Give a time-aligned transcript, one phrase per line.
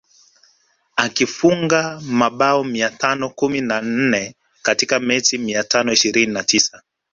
[0.95, 6.81] Akifunga mabao mia tano kumi na nne katika mechi mia tano ishirini na tisa